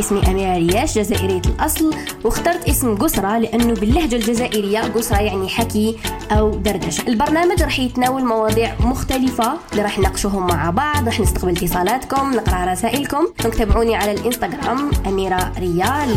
[0.00, 1.94] اسمي أميرة رياش جزائرية الأصل.
[2.24, 5.98] واخترت اسم قسرة لأنه باللهجة الجزائرية قسرة يعني حكي
[6.30, 7.08] أو دردشة.
[7.08, 13.26] البرنامج راح يتناول مواضيع مختلفة اللي راح نناقشوهم مع بعض راح نستقبل اتصالاتكم نقرأ رسائلكم.
[13.58, 16.16] تابعوني على الإنستغرام أميرة ريال.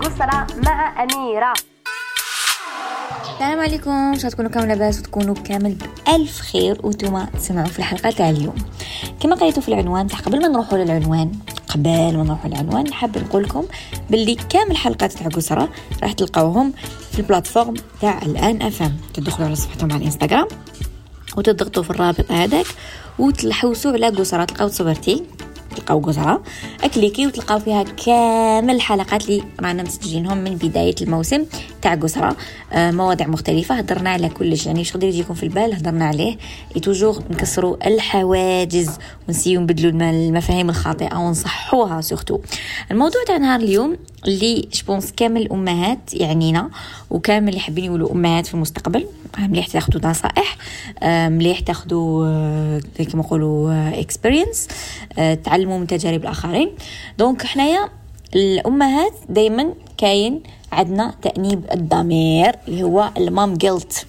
[0.00, 1.52] قسرة مع أميرة.
[3.34, 4.18] السلام عليكم.
[4.18, 5.76] شاء تكونوا كامل لاباس وتكونوا كامل
[6.06, 8.54] بألف خير وأنتم تسمعوا في الحلقة تاع اليوم.
[9.20, 11.32] كما قريتوا في العنوان قبل ما نروحوا للعنوان
[11.74, 13.64] قبل ما نروحوا للعنوان حاب نقول لكم
[14.10, 15.68] باللي كامل الحلقات تاع قسرة
[16.02, 16.72] راح تلقاوهم
[17.12, 20.46] في ال plateforme تاع الآن اف ام تدخلوا على صفحتهم على الإنستغرام
[21.36, 22.66] وتضغطوا في الرابط هذاك
[23.18, 25.22] وتلحوسوا على قسرة تلقاو صورتي.
[25.72, 26.42] تلقاو قسرة
[26.84, 31.44] cliquez وتلقاو فيها كامل الحلقات اللي رانا مسجلينهم من بداية الموسم
[31.82, 32.36] تاع قسرة
[32.72, 33.74] آه مواضيع مختلفة.
[33.74, 36.36] هضرنا على كلش يعني شغل يجيكم في البال هضرنا عليه.
[36.82, 38.90] toujours نكسروا الحواجز
[39.28, 42.38] ونسيو نبدلوا المفاهيم الخاطئة ونصحوها surtout
[42.90, 46.70] الموضوع تاع نهار اليوم اللي je pense كامل الامهات يعنينا
[47.10, 49.06] وكامل اللي حابين يولوا أمهات في المستقبل.
[49.38, 50.56] مليح تاخذوا نصائح
[51.28, 54.68] مليح تاخذوا آه، كيما نقولوا experience
[55.18, 56.70] آه، تعلموا من تجارب الاخرين
[57.18, 57.88] donc حنايا
[58.34, 64.06] الأمهات دائما كاين عندنا تأنيب الضمير اللي هو ال mom guilt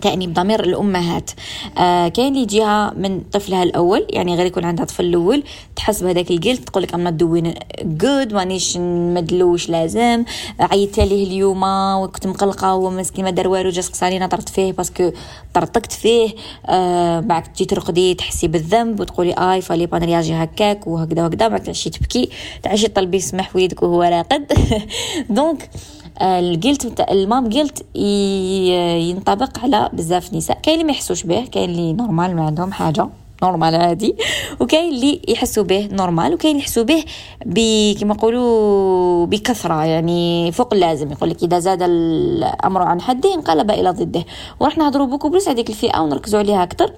[0.00, 1.30] تعني بضمير الأمهات.
[1.78, 5.42] آه كاين اللي يجيها من طفلها الأول يعني غير يكون عندها طفل الأول
[5.76, 10.24] تحس بهذاك ال guilt تقول لك not doing good مانيش نمدلوش لازم.
[10.60, 11.62] عيطت عليه اليوم
[12.02, 15.10] وكنت مقلقة هو مسكين ما دار والو جا سقساني نطرت فيه parce que
[15.54, 16.30] طرطقت فيه.
[16.66, 21.62] آه بعد تجي ترقدي تحسي بالذنب وتقولي il fallait pas نرياجي هكاك وهكذا وهكذا بعد
[21.62, 22.28] تعشي تبكي
[22.62, 24.52] تعشي تطلبي سماح وليدك وهو راقد.
[25.30, 25.70] donc
[26.20, 27.96] ال guilt ال mom guilt
[29.10, 30.58] ينطبق على بزاف نساء.
[30.62, 33.08] كاين اللي ما يحسوش به كاين اللي normal ما عندهم حاجة
[33.42, 34.16] normal عادي
[34.60, 37.04] وكاين اللي يحسوا به normal وكاين يحسوا به
[38.00, 39.84] كما نقولوا بكثرة.
[39.84, 44.24] يعني فوق اللازم يقول لك إذا زاد الأمر عن حده انقلب إلى ضده.
[44.60, 46.92] وراح نهضروا beaucoup plus هذيك الفئة ونركزوا عليها أكثر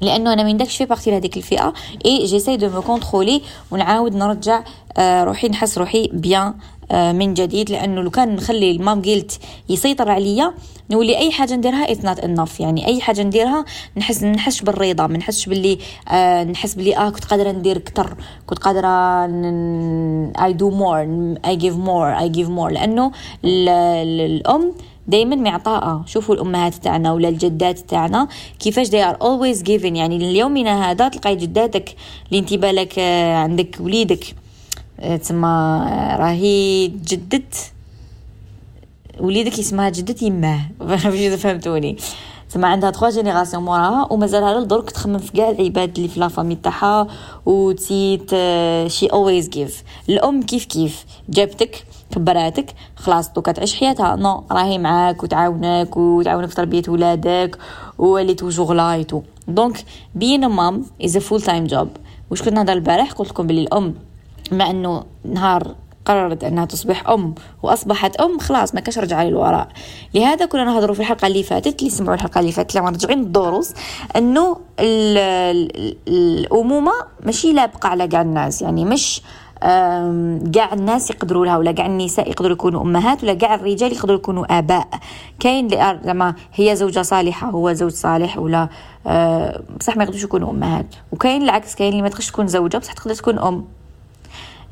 [0.00, 1.72] لأنه أنا من داك je fais partie لهذيك الفئة
[2.06, 4.64] et j'essaie de me contrôler ونعاود نرجع
[4.98, 6.54] آه، روحي نحس روحي bien
[6.92, 9.38] من جديد لأنه لو كان نخلي ال mom guilt
[9.68, 10.54] يسيطر عليا
[10.90, 13.64] نولي أي حاجة نديرها it's not enough يعني أي حاجة نديرها
[13.96, 18.58] نحس نحس بالرضا ما نحسش باللي آه نحس باللي آه كنت قادرة ندير أكثر كنت
[18.58, 18.88] قادرة
[20.44, 21.00] I do more
[21.46, 23.12] I give more I give more لأنه
[23.44, 24.72] الأم
[25.08, 26.04] دائما معطاءة.
[26.06, 28.28] شوفوا الأمهات تاعنا ولا الجدات تاعنا
[28.60, 29.96] كيفاش they are always giving.
[29.96, 31.94] يعني ليومنا هذا تلقاي جداتك
[32.28, 34.24] اللي انت بالك آه، عندك وليدك.
[35.00, 37.72] آه، تسمى آه، راهي جدت.
[39.20, 40.60] وليدك اسمها جدت يماه
[41.06, 41.96] إذا فهمتوني.
[42.50, 46.54] تسمى عندها trois générations موراها ومازالها للدرك تخمم في كاع العباد اللي في la famille
[46.54, 47.06] تاعها
[47.46, 48.30] و that's it
[48.86, 54.16] she always give الأم كيف كيف؟ جابتك كبراتك خلاص دوكا تعيش حياتها.
[54.16, 57.58] no راهي معاك وتعاونك وتعاونك في تربية ولادك
[57.98, 59.84] واللي toujours là tout donc
[60.14, 61.88] being mom is full time job
[62.30, 63.94] واش كنت نهضر البارح؟ قلت لكم بلي الأم
[64.52, 65.74] مع إنه نهار
[66.04, 69.68] قررت إنها تصبح أم وأصبحت أم خلاص ما كاش رجعه للوراء
[70.14, 73.74] لهذا كنا نهضروا في الحلقة اللي فاتت اللي سمعوا الحلقة اللي فاتت لما راجعين الدروس
[74.16, 74.56] إنه
[76.08, 76.92] الأمومة
[77.24, 78.62] ماشي لايقة على كاع الناس.
[78.62, 79.22] يعني مش
[80.52, 84.58] كاع الناس يقدروا لها ولا كاع النساء يقدروا يكونوا أمهات ولا كاع الرجال يقدروا يكونوا
[84.58, 84.88] آباء.
[85.40, 88.68] كاين زعما هي زوجة صالحة هو زوج صالح ولا
[89.06, 90.86] أه بصح ما يقدروش يكونوا أمهات.
[91.12, 93.64] وكاين العكس كاين اللي ما تقدرش تكون زوجة بصح تقدر تكون أم.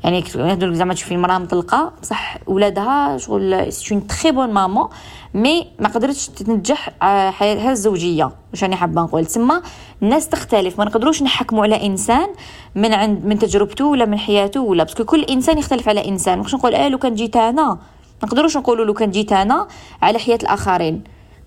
[0.05, 4.89] يعني هذول زعما تشوفي المراه مطلقة بصح ولادها شغل c'est une très bonne maman
[5.33, 6.89] mais ما قدرتش تنجح
[7.31, 8.31] حياتها الزوجية.
[8.51, 9.61] واش راني حابة نقول؟ تسمى
[10.03, 10.79] الناس تختلف.
[10.79, 12.27] ما نقدروش نحكموا على إنسان
[12.75, 16.39] من عند من تجربته ولا من حياته ولا parce que كل إنسان يختلف على إنسان.
[16.39, 17.65] واش نقول آه لو كان جيت أنا.
[17.65, 17.77] ما
[18.23, 19.67] نقدروش نقولوا لو كان جيت أنا
[20.01, 21.03] على حياة الآخرين.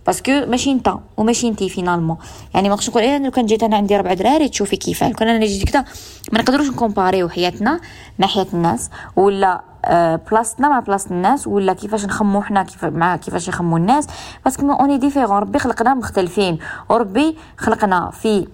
[0.09, 2.17] parce que ماشي انت وماشي انتي finalement
[2.55, 5.13] يعني ما نقدرش نقول إيه لو كان جيت أنا عندي ربع دراري تشوفي كيفاه.
[5.13, 5.85] كون أنا جيت كذا
[6.33, 7.81] ما نقدروش نكومباريو حياتنا
[8.19, 13.17] مع حياه الناس ولا آه بلاصتنا مع بلاصة الناس ولا كيفاش نخمو حنا كيف مع
[13.17, 14.07] كيفاش يخمو الناس.
[14.45, 16.59] parce que on est différents ربي خلقنا مختلفين.
[16.89, 18.47] وربي خلقنا في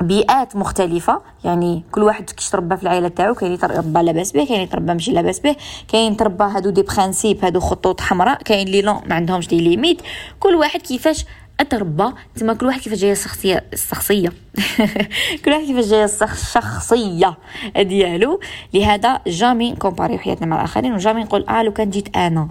[0.00, 1.20] بيئات مختلفة.
[1.44, 5.12] يعني كل واحد كيش تربى في العائلة تاعو كاين يتربى لاباس به كاين يتربى ماشي
[5.12, 5.56] لاباس به
[5.88, 10.02] كاين يتربى هادو des principes هادو خطوط حمراء كاين اللي non ما عندهمش des limites
[10.40, 11.24] كل واحد كيفاش
[11.60, 12.12] اتربى.
[12.36, 14.28] تما كل واحد كيفاش جاية الشخصيه الشخصية.
[15.44, 17.36] كل واحد كيفاش جاية الشخصية
[17.76, 18.40] ديالو.
[18.74, 22.48] لهذا jamais نكومباري حياتنا مع الآخرين و jamais نقول آه لو كان جيت أنا.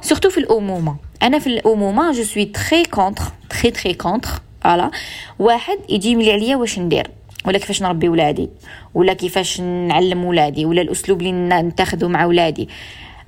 [0.00, 0.96] surtout في الأمومة.
[1.22, 4.30] أنا في الأمومة je suis très contre très très contre
[4.66, 4.90] voilà
[5.38, 7.10] واحد يجي يملي عليا واش ندير؟
[7.44, 8.48] ولا كيفاش نربي ولادي؟
[8.94, 11.32] ولا كيفاش نعلم ولادي؟ ولا الأسلوب اللي
[11.62, 12.68] نتخذه مع ولادي؟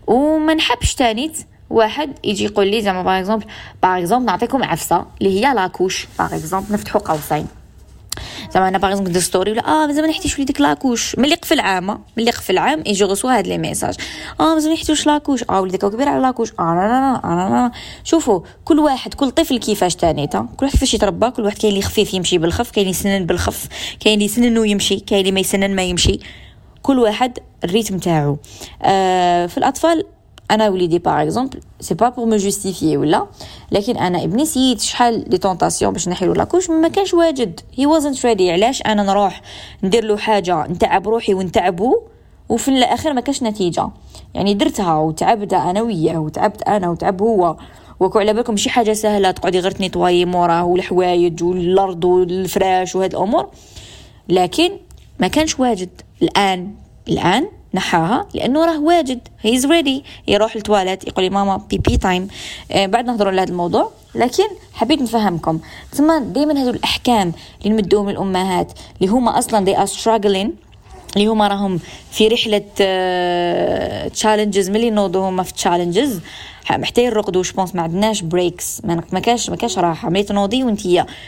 [0.07, 1.39] وما نحبش تانيت
[1.71, 3.47] واحد يجي يقول لي زعما par exemple
[3.83, 7.47] par exemple نعطيكم عفسة اللي هي la couche par exemple نفتحوا قوسين.
[8.55, 11.35] زعما أنا par exemple ندير story ولا آه مازال ما نحتيش وليدك la couche ملي
[11.35, 13.95] قفل عام ملي قفل عام يجي je reçois هاد les messages
[14.41, 17.35] آه مازال ما نحتيوش la couche آه وليدك كبير على la couche آه لا لا,
[17.35, 17.71] لا, لا.
[18.05, 21.83] شوفوا كل واحد كل طفل كيفاش تانيتا كل واحد كيفاش يتربى كل واحد كاين اللي
[21.85, 23.67] خفيف يمشي بالخف كاين اللي يسنن بالخف
[24.01, 26.21] كاين اللي يسنن ويمشي كاين اللي ما يسنن ما يمشي.
[26.83, 28.39] كل واحد ال rythme تاعو.
[28.83, 30.05] آه في الأطفال
[30.51, 33.27] أنا وليدي par exemple c'est pas pour me justifier ولا
[33.73, 37.61] لكن أنا ابني سيت شحال des tentations باش نحيلو la couche ما كانش واجد.
[37.75, 39.43] he wasn't ready علاش أنا نروح
[39.83, 42.03] ندير له حاجة نتعب روحي ونتعبو
[42.49, 43.89] وفي الآخر ما كاش نتيجة؟
[44.35, 47.57] يعني درتها وتعبت أنا وياه وتعبت أنا وتعب هو.
[48.01, 53.15] وكو على بالكم شي حاجة سهلة تقعدي غير ت nettoyer موراه والحوايج والأرض والفراش وهاد
[53.15, 53.49] الأمور.
[54.29, 54.71] لكن
[55.21, 55.89] ما كانش واجد.
[56.23, 56.75] الآن
[57.09, 59.21] الآن نحاها لأنه راه واجد.
[59.41, 62.29] he's ready يروح للتواليت يقول لي ماما pee pee time
[62.73, 63.91] آه بعد نهضروا على هذا الموضوع.
[64.15, 65.61] لكن حبيت نفهمكم.
[65.93, 67.33] ثم دائما هذو الأحكام
[67.63, 70.49] اللي نمدوهم للأمهات اللي هما أصلا they are struggling
[71.17, 71.81] اللي هما راهم
[72.11, 72.59] في رحلة
[74.09, 76.21] challenges آه ملي نوضوا هما في challenges
[76.71, 80.11] محتاج يرقدوا pauses ما عندناش breaks ما كاش ما كاش راحة.
[80.11, 80.81] ملي تنوضي وانت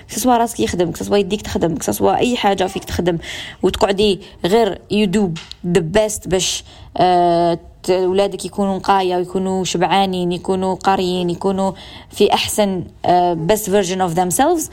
[0.09, 3.19] كسوا راسك يخدم كسوا يديك تخدم كسوا أي حاجة فيك تخدم.
[3.63, 5.31] وتقعدي غير you do
[5.67, 6.65] the best باش
[6.97, 7.59] آه
[7.91, 11.73] ولادك يكونوا نقايا ويكونوا شبعانين يكونوا قاريين يكونوا
[12.11, 12.85] في أحسن
[13.33, 14.71] best version of themselves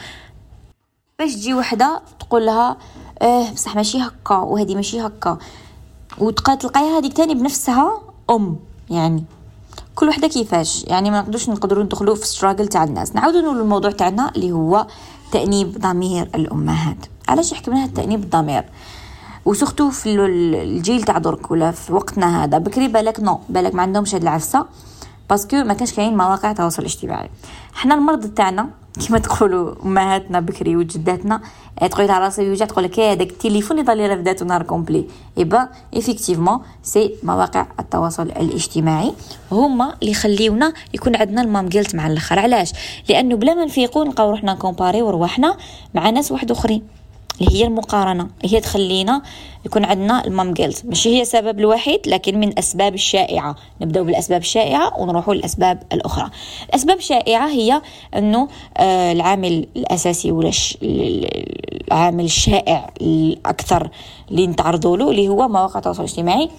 [1.20, 2.78] باش تجي وحدة تقول لها
[3.22, 5.38] آه بصح ماشي هكا وهذه ماشي هكا.
[6.18, 8.56] وتلقايها تلقايها هذيك تاني بنفسها أم
[8.90, 9.24] يعني.
[9.98, 13.16] كل وحدة كيفاش؟ يعني ما نقدرش نقدروا ندخلوا في struggle تاع الناس.
[13.16, 14.88] نعاودوا نقولوا الموضوع تاعنا اللي هو
[15.32, 16.98] تأنيب ضمير الأمهات.
[17.28, 18.64] علاش يحكمنا التانيب الضمير؟
[19.46, 22.58] surtout في الجيل تاع درك ولا في وقتنا هذا.
[22.58, 24.66] بكري بالك نو بالك ما عندهمش هاد العفسة.
[25.30, 27.30] parce que ما كانش كاين مواقع التواصل الاجتماعي
[27.74, 28.70] حنا المرض تاعنا
[29.08, 31.42] كما تقولوا امهاتنا بكري وجداتنا
[31.92, 35.08] تقول على راسي يوجع تقول لك هذاك التليفون اللي ضل رفداتو نهار complet et
[35.38, 39.14] ben effectivement c'est مواقع التواصل الاجتماعي
[39.52, 42.74] هما اللي يخليونا يكون عندنا ال mom guilt مع الآخر علاش
[43.10, 45.58] لأنه بلا ما نفيقوا نلقاو روحنا كومباري ورواحنا
[45.94, 46.97] مع ناس واحد اخرين
[47.42, 49.22] اللي هي المقارنة هي تخلينا
[49.66, 53.56] يكون عندنا المام جيلت ماشي هي السبب الوحيد لكن من أسباب الشائعة.
[53.82, 56.30] نبداو بالأسباب الشائعة ونروحوا للأسباب الأخرى.
[56.70, 57.82] الأسباب الشائعة هي
[58.16, 58.48] أنه
[58.78, 60.52] آه العامل الأساسي ولا
[60.84, 63.90] العامل الشائع الأكثر
[64.32, 66.50] اللي نتعرضوا له اللي هو مواقع التواصل الاجتماعي.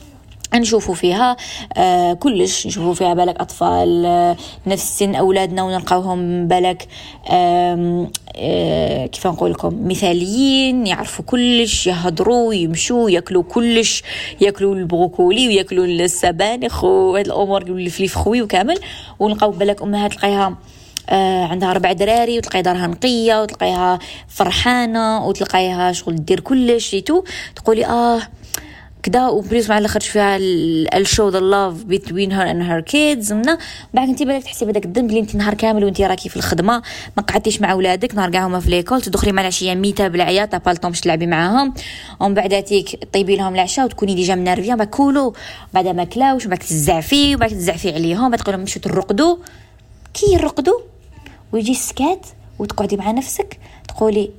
[0.54, 1.36] نشوفوا فيها
[1.76, 2.66] آه كلش.
[2.66, 4.36] نشوفوا فيها بالك أطفال آه
[4.66, 6.88] نفس سن أولادنا ونلقاوهم بالك
[7.30, 8.06] آه
[9.06, 14.02] كيف نقول لكم مثاليين يعرفوا كلش يهضروا يمشوا ياكلوا كلش
[14.40, 18.78] ياكلوا البروكولي وياكلوا السبانخ وهاد الأمور الفليف خوي وكامل.
[19.18, 20.56] ونلقاو بالك أمهات تلقايها
[21.10, 23.98] آه عندها ربع دراري وتلقاي دارها نقية وتلقايها
[24.28, 26.96] فرحانة وتلقايها شغل دير كلش
[27.56, 28.20] تقولي آه
[29.02, 30.36] كدا و please مع الآخر فيها
[30.96, 33.58] ال show the love بين her and her kids منا
[33.94, 36.82] بعد انت بالك تحسي بهذاك الذنب اللي انت نهار كامل وانت راكي في الخدمة
[37.16, 40.90] ما قعدتيش مع ولادك نهار كاع هما في l'école تدخلي مع العشية ميتة بالعياط بالطون
[40.90, 41.74] باش تلعبي معاهم.
[42.20, 45.34] ومن بعداتيك طيبي لهم العشاء وتكوني déjà منرفية بعد كولو
[45.74, 49.36] بعد ما كلاوش بعد تزعفي وبعد تزعفي عليهم بعد تقول لهم مشوا ترقدوا.
[50.14, 50.80] كي يرقدوا؟
[51.52, 52.26] ويجي السكات
[52.58, 53.58] وتقعدي مع نفسك
[53.88, 54.30] تقولي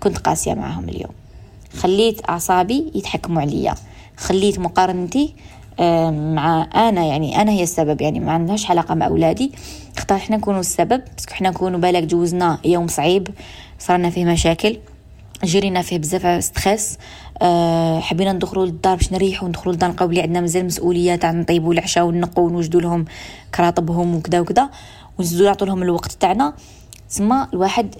[0.00, 1.19] كنت قاسية معاهم اليوم.
[1.76, 3.74] خليت أعصابي يتحكموا عليا.
[4.16, 5.34] خليت مقارنتي
[6.10, 9.52] مع أنا يعني أنا هي السبب يعني ما عندناش علاقة مع أولادي.
[9.96, 13.28] اختار إحنا نكونوا السبب بس إحنا نكونوا بالك جوزنا يوم صعيب
[13.78, 14.76] صارنا فيه مشاكل
[15.44, 16.98] جرينا فيه بزاف ستريس
[17.42, 21.72] أه حبينا ندخلوا للدار باش نريحوا ندخلوا للدار نلقاو بلي عندنا مازال مسؤوليه تاع نطيبوا
[21.72, 23.04] العشاء ونقوا ونوجدوا لهم
[23.54, 24.70] كراطبهم وكذا وكذا
[25.18, 26.54] ونزيدوا نعطوا لهم الوقت تاعنا.
[27.10, 27.94] تسمى الواحد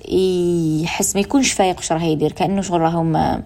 [0.82, 3.42] يحس ما يكونش فايق واش راه يدير كأنه شغل راهم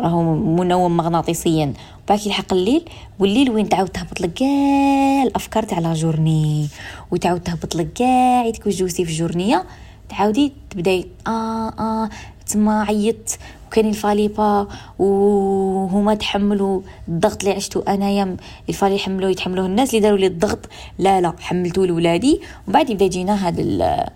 [0.00, 1.72] راهو منوم مغناطيسيا.
[2.08, 2.84] باكي يلحق الليل
[3.18, 6.68] والليل وين تعاود تهبط لك كاع الأفكار تاع لا جورني
[7.10, 9.64] وتعاود تهبط لك كاع يدك في الجورنيه
[10.08, 12.08] تعاودي تبداي آه آه
[12.46, 14.68] تما عيطت وكان الفاليبا
[14.98, 18.36] وهما تحملوا الضغط اللي عشتو أنايا.
[18.68, 20.58] الفالي يحملوا يتحملوه الناس اللي داروا لي الضغط.
[20.98, 22.40] لا لا حملتو لولادي.
[22.66, 24.06] ومن بعد يبدا يجينا هذا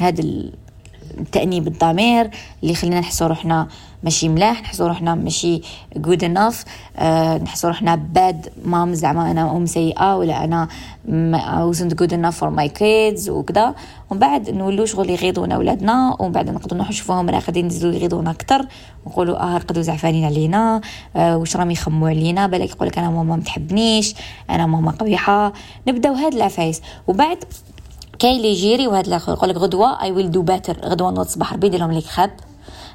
[0.00, 0.24] هذا
[1.32, 2.30] تأنيب الضمير
[2.62, 3.68] اللي يخلينا نحسو روحنا
[4.02, 5.60] ماشي ملاح نحسو روحنا ماشي
[5.98, 6.56] good enough.
[6.96, 10.68] أه نحسو روحنا باد مام زعما أنا أم سيئة ولا أنا
[11.32, 13.74] I wasn't good enough for my kids وكذا
[14.10, 18.66] ومن بعد نولو شغل يغيظونا ولادنا ومن بعد نقدروا نشوفوهم راقدين يزيدوا يغيظونا أكثر
[19.06, 20.80] ونقولوا آه رقدوا زعفانين علينا
[21.16, 24.14] آه واش راهم يخموا علينا؟ بالك يقول لك أنا ماما ما تحبنيش
[24.50, 25.52] أنا ماما قبيحة.
[25.88, 27.44] نبداو هاد العفايس وبعد
[28.18, 31.20] كاين اللي ي gérer وهاد الآخر يقول لك غدوة I will do better غدوة نوض
[31.20, 32.30] الصباح ربي يدير لهم les crêpes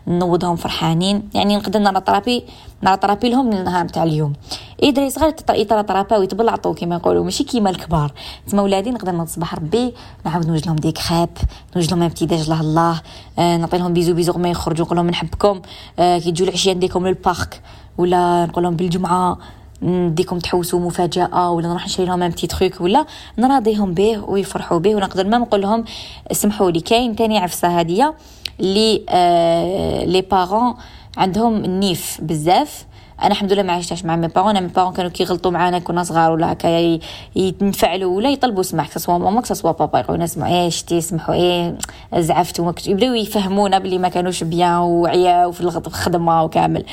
[0.08, 1.30] نوضهم فرحانين.
[1.34, 2.44] يعني نقدر ن rattraper
[2.84, 4.34] ن rattraper لهم النهار تاع اليوم.
[4.84, 8.12] أي دري صغير يت rattrapa ويتبلعطو كيما يقولوا ماشي كيما الكبار.
[8.48, 9.94] تما ولادي نقدر نوض الصباح ربي
[10.26, 11.30] نعاود نوجد لهم des crêpes
[11.76, 13.02] نوجد لهم petit déj له الله
[13.40, 15.62] آه نعطي لهم bisou bisou ما يخرجوا نقول لهم نحبكم
[16.00, 17.62] آه كي تجوا العشية نديكم لل parc
[17.98, 19.38] ولا نقول لهم بالجمعة
[19.82, 23.06] نديكم تحوسوا مفاجأة ولا نروح نشري لهم petits trucs ولا
[23.38, 25.84] نراضيهم به ويفرحوا به ونقدر ما نقول لهم
[26.32, 28.14] اسمحوا لي كاين تاني عفسة هادية؟
[28.62, 30.74] لي آه les parents
[31.18, 32.86] عندهم النيف بزاف.
[33.22, 34.62] أنا الحمد لله ما عشتش مع mes parents.
[34.62, 37.00] mes parents كانوا كيغلطوا معانا كنا صغار ولا هكا
[37.36, 38.98] يتنفعلوا ولا يطلبوا سماح.
[38.98, 41.78] سوا ماما سوا بابا يقولوا نسمعوا إيه شتي سمحوا إيه
[42.18, 46.86] زعفتوا يبداو يفهمونا بلي ما كانوش bien وعياو في الخدمة وكامل.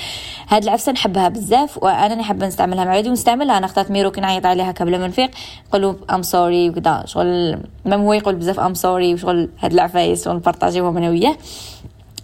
[0.49, 3.59] هاد العفسة نحبها بزاف وأنا نحب نستعملها مع ولادي ونستعملها.
[3.59, 5.31] أنا خطرات ميرو كي نعيط عليها قبل ما نفيق
[5.69, 10.38] نقول I'm sorry وكذا شغل même هو يقول بزاف I'm sorry وشغل هاد العفايس ون
[10.38, 11.37] partager هم أنا وياه.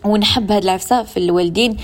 [0.05, 1.77] ونحب هاد العفسة في الوالدين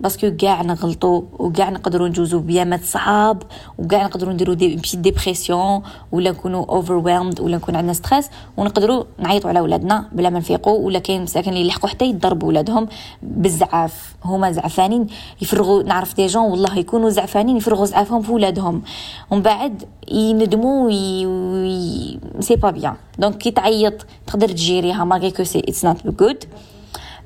[0.00, 3.42] parce que كاع نغلطوا وكاع نقدروا نجوزوا بيامات صعاب
[3.78, 5.82] وكاع نقدروا نديروا des petites dépressions
[6.12, 10.98] ولا نكونوا overwhelmed ولا نكون عندنا stress ونقدروا نعيطوا على ولادنا بلا ما نفيقوا ولا
[10.98, 12.88] كاين مساكن اللي يلحقوا حتى يضربوا ولادهم
[13.22, 14.14] بالزعاف.
[14.24, 15.06] هما زعفانين
[15.42, 18.82] يفرغوا نعرف des gens والله يكونوا زعفانين يفرغوا زعافهم في ولادهم.
[19.30, 22.18] ومن بعد يندموا oui...
[22.40, 26.06] c'est pas bien donc كي تعيط تقدر ت gérer ها malgré que c'est it's not
[26.06, 26.44] good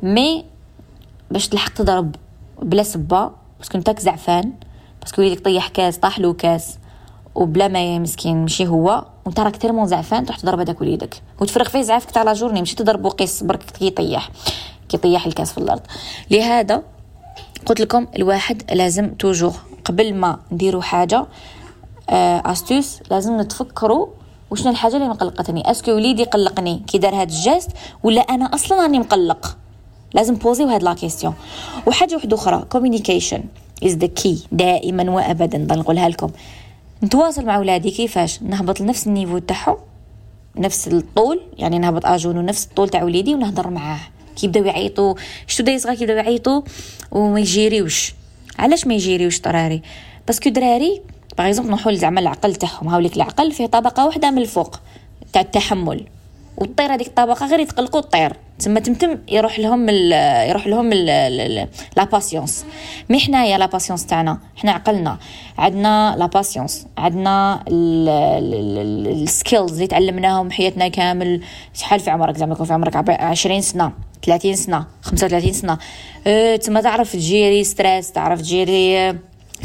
[0.02, 0.44] mais
[1.30, 2.14] باش تلحق تضرب
[2.62, 4.52] بلا سبة parce que نتاك زعفان
[5.00, 6.78] parce que وليدك طيح كاس طاح له كاس
[7.35, 11.23] وبلا ما مسكين ماشي هو وانت راك tellement زعفان تروح تضرب هذاك وليدك.
[11.40, 14.30] وتفرغ فيه زعافك تاع la journée ماشي تضربو قيس برك كي يطيح
[14.88, 15.80] كي يطيح الكاس في الأرض.
[16.30, 16.82] لهذا
[17.66, 19.52] قلت لكم الواحد لازم toujours.
[19.85, 21.26] قبل ما نديروا حاجة
[22.09, 24.06] astuce آه لازم نتفكروا
[24.50, 25.71] وشنو الحاجة اللي مقلقتني.
[25.71, 27.71] est-ce que وليدي قلقني؟ كي دار هاد ال geste
[28.02, 29.56] ولا أنا أصلا راني مقلق؟
[30.14, 31.35] لازم poser و هاد la question
[31.87, 33.42] وحاجة واحدة أخرى communication
[33.85, 35.59] is the key دائما وابدا.
[35.59, 36.31] نقولها لكم
[37.04, 39.76] نتواصل مع ولادي كيفاش؟ نهبط لنفس ال niveau تاعهم
[40.57, 44.00] نفس الطول يعني نهبط اجونو نفس الطول تاع وليدي ونهضر معاه.
[44.37, 45.14] كي يبداو يعيطوا
[45.47, 46.62] شتو دراري صغار كيبداو يعيطوا
[47.11, 48.14] وما يجيريوش.
[48.59, 49.83] علاش ما ي gérer وش طراري
[50.26, 51.02] باسكو دراري
[51.38, 52.88] par exemple نروحوا زعما العقل تاعهم.
[52.88, 54.81] هاوليك العقل فيه طبقة واحدة من الفوق
[55.33, 56.07] تاع التحمل.
[56.56, 60.12] وتطير هذيك الطبقة غير يتقلقوا طير تما تمتم يروح لهم ال
[60.49, 60.92] يروح لهم
[61.97, 62.64] la patience
[63.11, 65.18] mais حنايا la patience تاعنا؟ حنا عقلنا.
[65.59, 71.42] عندنا la patience عندنا ال skills اللي تعلمناهم حياتنا كامل.
[71.75, 73.92] شحال في عمرك؟ زعما يكون في عمرك 20 سنة
[74.26, 75.78] 30 سنة 35 سنة.
[76.26, 79.14] أه تما تعرف ت gérer stress تعرف ت gérer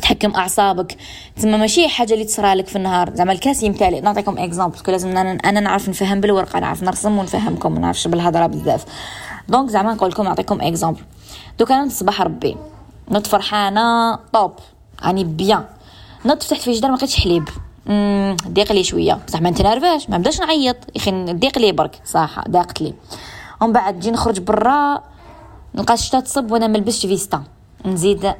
[0.02, 0.98] تحكم أعصابك.
[1.36, 3.16] تسمى ماشي حاجة اللي تصرى لك في النهار.
[3.16, 4.02] زعما الكاس يمتلئ.
[4.02, 8.86] نعطيكم exemple لازم أنا, أنا نعرف نفهم بالورقة نعرف نرسم ونفهمكم ما نعرفش بالهضرة بزاف.
[9.50, 11.02] donc زعما نقول لكم نعطيكم exemple
[11.60, 12.58] دوك أنا صباح ربي.
[13.12, 14.16] نوض فرحانة.
[14.16, 14.54] top.
[15.04, 15.66] راني bien.
[16.26, 17.50] نوض فتحت في جدار ما لقيتش حليب.
[18.48, 19.20] ضيق لي شوية.
[19.28, 20.76] بصح ما نتنرفاش ما نبداش نعيط.
[20.96, 22.00] يا أخي ضيق لي برك.
[22.06, 22.94] صح ضاقت لي.
[23.62, 25.04] ومن بعد نجي نخرج برا.
[25.76, 27.44] نلقى الشتا تصب وأنا ما لبستش فيستا.
[27.86, 28.34] نزيد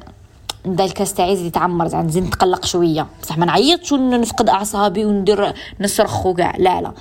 [0.66, 3.06] نبدا الكاس تاعي يزيد يتعمر زعما نزيد نتقلق شوية.
[3.22, 6.56] بصح ما نعيطش ونفقد أعصابي وندير نصرخ وكاع.
[6.56, 6.92] لا لا.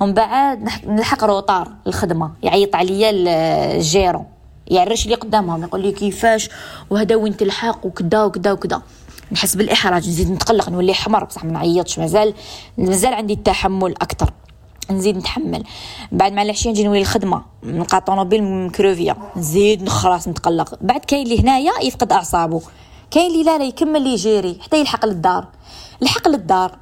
[0.00, 2.30] ومن بعد نلحق روطار الخدمة.
[2.42, 4.24] يعيط عليا الجيرو.
[4.66, 6.50] يعرش لي قدامهم يقول لي كيفاش؟
[6.90, 8.82] وهذا وين تلحق؟ وكذا وكذا وكذا
[9.32, 10.08] نحس بالإحراج.
[10.08, 11.24] نزيد نتقلق نولي حمر.
[11.24, 11.98] بصح ما نعيطش.
[11.98, 12.34] مازال
[12.78, 14.32] مازال عندي التحمل أكثر
[14.90, 15.64] نزيد نتحمل.
[16.12, 17.42] بعد مع العشية نجي نولي الخدمة.
[17.64, 20.78] نلقى طوموبيل مكروفيه نزيد نخرس نتقلق.
[20.80, 22.62] بعد كاين اللي هنايا يفقد اعصابه
[23.14, 25.46] كاين اللي لا يكمل يجيري حتى يلحق للدار.
[26.00, 26.78] لحق للدار.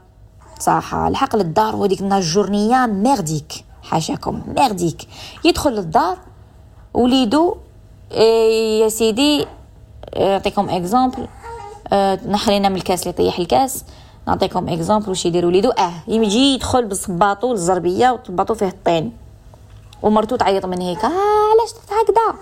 [0.60, 3.64] صح لحق للدار وديك ال journée merdique.
[3.82, 5.08] حاشاكم merdique.
[5.44, 6.18] يدخل للدار
[6.94, 7.56] وليدو
[8.12, 9.46] إيه يا سيدي
[10.18, 11.26] نعطيكم exemple.
[11.92, 13.84] آه نحرينا من الكاس اللي طيح الكاس.
[14.26, 15.70] نعطيكم exemple واش يدير وليدو.
[15.70, 19.12] آه يجي يدخل بصباطو الزربية وطباطو فيه الطين.
[20.02, 21.04] ومرتو تعيط من هيك.
[21.04, 22.38] آه علاش هكذا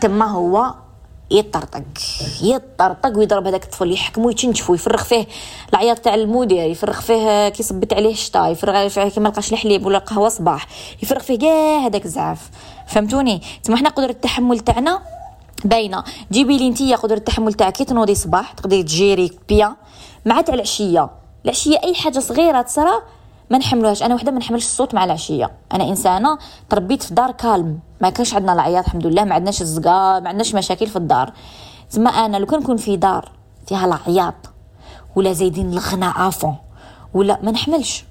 [0.00, 0.74] تما هو
[1.30, 1.82] يطرطق
[2.42, 5.26] يطرطق ويضرب هذاك الطفل يحكمو يتنشفو يفرغ فيه
[5.70, 9.86] العياط تاع المدير يفرغ فيه كي صبت عليه الشتا يفرغ فيه كي ما لقاش الحليب
[9.86, 10.66] ولا القهوه صباح
[11.02, 12.50] يفرغ فيه كاع هذاك الزعف.
[12.88, 15.02] فهمتوني؟ تما حنا قدرة التحمل تاعنا؟
[15.64, 16.04] باينة.
[16.32, 19.74] جيبي لي نتيا قدرة التحمل تاعك كي تنوضي صباح تقدري تجيري بيان.
[20.26, 21.10] مع تاع العشية.
[21.44, 23.02] العشية أي حاجة صغيرة تصرا
[23.50, 24.02] ما نحملوهاش.
[24.02, 25.50] أنا وحدة ما نحملش الصوت مع العشية.
[25.74, 26.38] أنا إنسانة
[26.70, 27.78] تربيت في دار calme.
[28.00, 29.24] ما كانش عندنا العياط الحمد لله.
[29.24, 31.32] ما عندناش الزقا ما عندناش مشاكل في الدار.
[31.90, 33.32] تما أنا لو كان نكون في دار
[33.66, 34.34] فيها العياط
[35.16, 36.56] ولا زايدين الغناء à fond
[37.14, 38.04] ولا ما نحملش.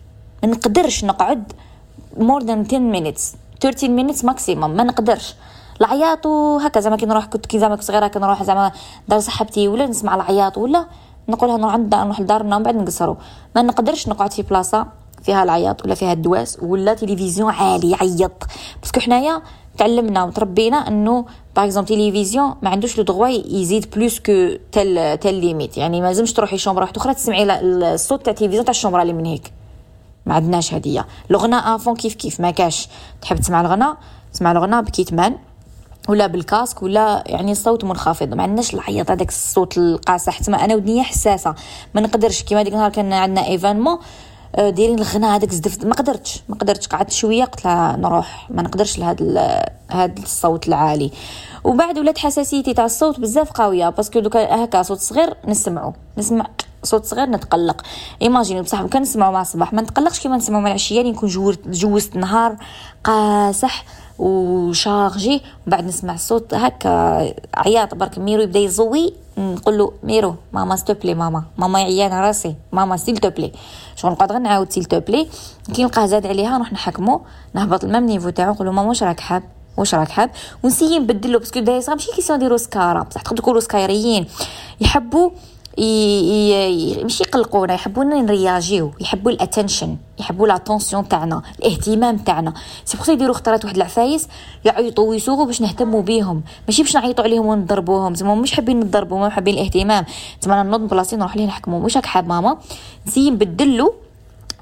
[0.43, 1.53] ما نقدرش نقعد
[2.17, 5.35] more than 10 minutes 13 minutes maximum ما نقدرش.
[5.81, 8.71] العياط وهكا زعما كي نروح كنت كي زعما كنت صغيرة كي نروح زعما
[9.07, 10.85] دار صاحبتي ولا نسمع العياط ولا
[11.29, 13.15] نقولها نروح عند نروح لدارنا ومن بعد نقصروا.
[13.55, 14.87] ما نقدرش نقعد في بلاصة
[15.27, 18.43] فيها العياط ولا فيها الدواس ولا تلفزيون عالي يعيط.
[18.81, 19.41] parce que حنايا
[19.77, 21.25] تعلمنا وتربينا إنه
[21.55, 26.07] par exemple تيليفزيون ما عندوش le droit يزيد plus que telle telle limite يعني ما
[26.07, 29.51] لازمش تروحي chambre واحدة أخرى تسمعي الصوت تاع التلفزيون تاع ال chambre اللي من هيك.
[30.25, 32.87] ما عندناش هديه الغناء à fond كيف كيف؟ ما كاش.
[33.21, 33.97] تحب تسمع الغناء؟
[34.33, 35.35] تسمع الغناء ب kit main
[36.09, 38.33] ولا بال casque ولا يعني الصوت منخفض.
[38.33, 40.39] ما عندناش العيط هذاك الصوت القاصح.
[40.39, 41.55] تما أنا ودنيا حساسة.
[41.93, 42.43] ما نقدرش.
[42.43, 43.99] كيما ديك النهار كان عندنا événement آه،
[44.55, 46.87] دايرين الغناء هذاك زدفت ما قدرتش ما قدرتش.
[46.87, 48.47] قعدت شوية قلت لها نروح.
[48.49, 51.11] ما نقدرش لهذا هذا الصوت العالي.
[51.63, 55.93] وبعد ولات حساسيتي تاع الصوت بزاف قوية parce que دوكا هكا صوت صغير نسمعو.
[56.17, 56.47] نسمع
[56.83, 57.81] صوت صغير نتقلق.
[58.21, 59.73] imaginez بصح كان نسمعو مع الصباح.
[59.73, 61.29] ما نتقلقش كيما نسمعو مع العشيه نكون
[61.65, 62.55] جوزت نهار
[63.03, 63.85] قاسح
[64.19, 68.17] و chargé وبعد نسمع صوت هكا عياط برك.
[68.17, 71.43] ميرو يبدأ يزقي نقول له ميرو ماما s'il te plaît ماما.
[71.57, 72.55] ماما عيانه راسي.
[72.71, 73.51] ماما s'il te plaît
[73.95, 75.27] شغل نقعد غير نعاود s'il te plaît
[75.73, 77.21] كي نلقاه زاد عليها نروح نحكمو.
[77.53, 79.43] نهبط ل même niveau تاعو نقول له ماما واش راك حاب؟
[79.77, 80.29] واش راك حاب؟
[80.63, 83.03] ونسيي نبدلو parce que داير ماشي question ديرو سكارة.
[83.03, 84.27] بصح تقدروا تكونوا سكايريين.
[84.81, 85.29] يحبوا
[87.05, 92.53] مش يقلقونا يحبونا نرياجيو يحبوا ال attention يحبوا l'attention تاعنا الاهتمام تاعنا.
[92.85, 94.27] c'est pour يديروا اختارات واحد العفايس
[94.65, 96.41] يعيطوا ويسوقوا باش نهتموا بيهم.
[96.67, 98.15] ماشي باش نعيطوا عليهم ونضربوهم.
[98.15, 100.05] زعما مش حابين نضربوا ما حابين الاهتمام.
[100.41, 101.83] زعما نوض بلاصتي نروح ليه نحكموا.
[101.83, 102.57] واش راك حاب ماما؟
[103.07, 103.93] نسي نبدلو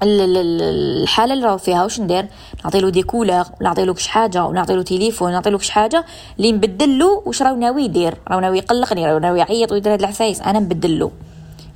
[0.02, 2.26] الحالة اللي راهو فيها واش ندير؟
[2.64, 6.04] نعطي له des couleurs نعطي له كش حاجة ونعطي له تليفون نعطي له كش حاجة
[6.38, 8.14] اللي نبدل له واش راهو ناوي يدير.
[8.28, 10.40] راهو ناوي يقلقني راهو ناوي يعيط ويدير هاد العفايس.
[10.40, 11.10] أنا نبدل له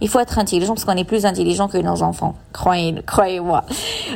[0.02, 2.35] il faut être intelligent parce qu'on est plus intelligent que nos enfants.
[2.52, 3.61] Croyez croyez moi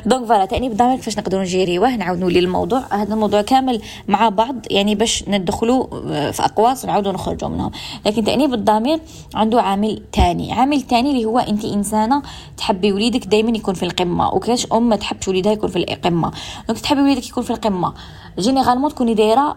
[0.06, 2.82] donc voilà تأنيب الضمير كيفاش نقدروا نجيريوه نعاود نولي للموضوع.
[2.90, 5.86] هذا الموضوع كامل مع بعض يعني باش ندخلوا
[6.30, 7.70] في أقواس ونعاودوا نخرجوا منهم.
[8.06, 9.00] لكن تأنيب الضمير
[9.34, 10.52] عنده عامل تاني.
[10.52, 12.22] عامل تاني اللي هو أنت إنسانة
[12.56, 14.34] تحبي وليدك دائما يكون في القمة.
[14.34, 16.32] وكاش أم ما تحبش وليدها يكون في القمة؟
[16.68, 17.94] donc تحبي وليدك يكون في القمة.
[18.38, 19.56] généralement تكوني دايره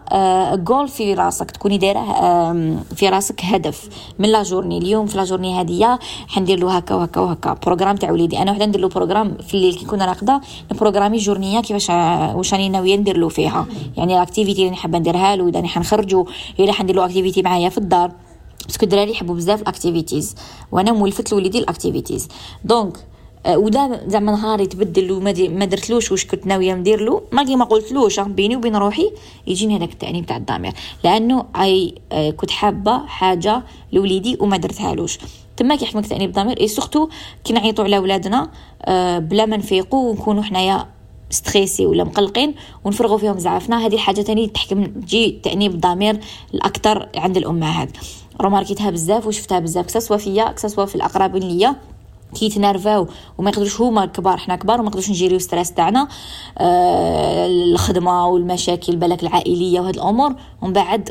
[0.54, 2.04] جول في راسك تكوني دايره
[2.94, 3.88] في راسك هدف
[4.18, 8.10] من la journée اليوم في la journée هذه حندير له هكا وهكا وهكا programme تاع
[8.10, 10.40] وليدي أنا وحده ندير له programme في الليل كي نكون راقده
[10.72, 11.90] نبروغرامي journée كيفاش
[12.36, 16.24] واش راني ناويه ندير له فيها يعني ال activité اللي حابه نديرها له اذا حنخرجوا
[16.60, 18.10] الا حندير له activité معايا في الدار
[18.66, 20.34] parce que الدراري يحبوا بزاف ال activities
[20.72, 22.28] وأنا مولفت لوليدي ال activities
[22.64, 22.98] donc
[23.46, 27.64] أه، ودا زعما نهار يتبدل وما ما درتلوش واش كنت ناوية ندير له ما ما
[27.64, 29.10] قلتلوش بيني وبين روحي
[29.46, 30.72] يجيني هذاك التأنيب تاع الضمير.
[31.04, 35.18] لأنه أي أه، كنت حابة حاجة لوليدي وما درتهالوش.
[35.56, 37.08] تما كيحكمك تأنيب الضمير et surtout
[37.44, 38.50] كي نعيطوا على ولادنا
[38.82, 40.86] أه، بلا ما نفيقوا ونكونوا حنايا
[41.30, 43.86] stressés ولا مقلقين ونفرغوا فيهم زعفنا.
[43.86, 46.20] هذه حاجة تاني تحكم تجي تأنيب الضمير
[46.54, 47.88] الأكثر عند الأمهات.
[48.40, 51.76] روماركيتها بزاف وشفتها بزاف كسوا فيا كسوا في الأقربين ليا.
[52.34, 53.06] كيتنرفاو
[53.38, 56.08] وما يقدروش هما كبار حنا كبار وما نقدروش نجيريو stress تاعنا.
[56.58, 60.34] آه الخدمة والمشاكل بالك العائلية وهاد الأمور.
[60.62, 61.10] ومن بعد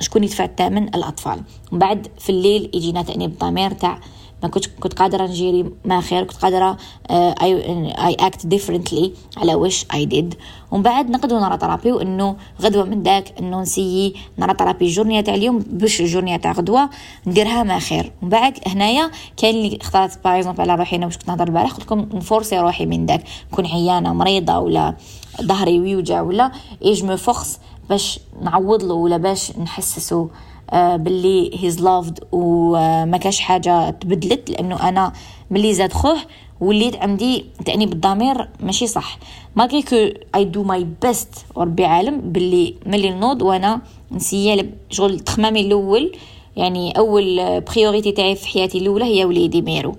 [0.00, 1.40] شكون يدفع الثمن الأطفال.
[1.72, 4.00] ومن بعد في الليل يجينا تأنيب الضمير تاع
[4.44, 6.76] ما كنت كنت قادرة نجيري ما خير كنت قادرة
[7.10, 10.34] I act differently على واش I did
[10.70, 15.58] ومن بعد نقدروا نراتربي انه غدوة من داك إنه نسيي نراتربي ال journée تاع اليوم
[15.58, 16.90] باش ال journée تاع غدوة
[17.26, 18.12] نديرها ما خير.
[18.22, 21.72] ومن بعد هنايا كاين اللي اختارت par exemple على روحي أنا واش كنت نهضر البارح
[21.72, 24.96] قلت لكم نفورسي روحي من داك نكون عيانة مريضة ولا
[25.42, 26.52] ظهري ويوجع ولا
[26.84, 30.28] et je force باش نعوض له ولا باش نحسسه.
[30.72, 35.12] باللي he's loved وما كاش حاجة تبدلت لأنه أنا
[35.50, 36.16] ملي زاد خوه
[36.60, 39.18] وليت عندي تأنيب الضمير ماشي صح.
[39.56, 39.96] malgré que
[40.34, 43.80] I do my best وربي عالم باللي ملي نوض وأنا
[44.12, 46.12] نسيا شغل تخمامي الأول
[46.56, 49.96] يعني أول priorité تاعي في حياتي الأولى هي وليدي ميرو.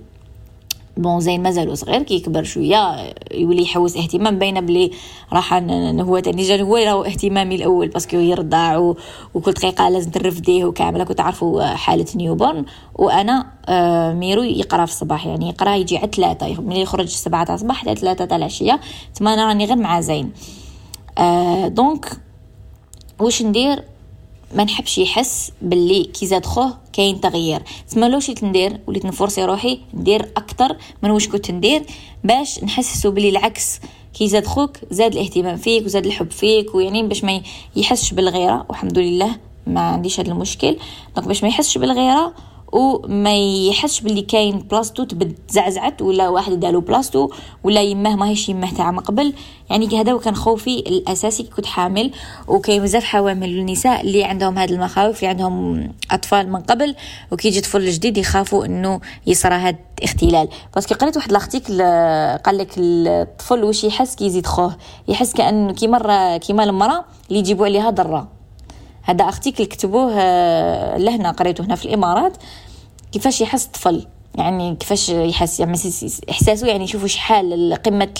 [0.96, 4.90] bon زين مازالو صغير كي شوية يولي يحوس اهتمام باينه بلي
[5.32, 5.54] راح
[6.00, 6.62] هو تاني.
[6.62, 8.92] هو راهو اهتمامي الأول parce que يرضع
[9.34, 11.04] وكل دقيقة لازم ترفديه وكاملة.
[11.04, 16.60] كنت تعرفوا حالة newborn وأنا آه، ميرو يقرأ في الصباح يعني يقرأ يجي على ثلاثة
[16.60, 18.80] ملي يخرج سبعة تاع الصباح حتى ثلاثة تاع العشية.
[19.14, 20.32] تما أنا راني غير مع زين.
[21.18, 22.06] آه donc
[23.20, 23.95] واش ندير؟
[24.54, 27.62] ما نحبش يحس باللي كي زاد خوه كاين تغيير.
[27.88, 31.82] تسمى لو شيت ندير وليت نفرسي روحي ندير أكثر من واش كنت ندير
[32.24, 33.80] باش نحسسو باللي العكس.
[34.14, 37.42] كي زاد خوك زاد الاهتمام فيك وزاد الحب فيك ويعني باش ما
[37.76, 38.66] يحسش بالغيرة.
[38.68, 40.76] والحمد لله ما عنديش هذا المشكل.
[41.16, 42.34] donc باش ما يحسش بالغيرة
[42.72, 43.36] وما
[43.68, 47.30] يحسش باللي كاين بلاصتو تبد زعزعت ولا واحد دالو بلاصتو
[47.64, 49.32] ولا يماه ماهيش يماه تاع من قبل
[49.70, 52.10] يعني هذا كان خوفي الأساسي كي كنت حامل.
[52.48, 56.94] وكاين بزاف حوامل النساء اللي عندهم هذه المخاوف اللي عندهم أطفال من قبل.
[57.32, 60.48] وكي يجي طفل جديد يخافوا إنه يصرى هذا الاختلال.
[60.74, 61.82] parce que قريت واحد l'article
[62.44, 64.76] قال لك الطفل واش يحس كي يزيد خوه؟
[65.08, 68.35] يحس كانه كي مره كيما المراه اللي يجيبوا عليها ضرة.
[69.06, 72.36] هذا article كتبوه آه، لهنا قريته هنا في الإمارات.
[73.12, 75.72] كيفاش يحس الطفل؟ يعني كيفاش يحس؟ يعني
[76.30, 78.14] إحساسه يعني يشوفوا شحال قمة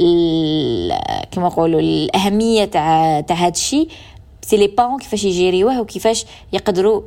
[0.00, 0.92] ال
[1.30, 3.88] كما نقولوا الأهمية تاع تاع هذا الشيء.
[4.42, 7.02] c'est les parents كيفاش يجيريوه وكيفاش يقدروا